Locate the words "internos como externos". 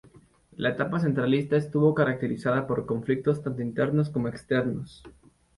3.61-5.03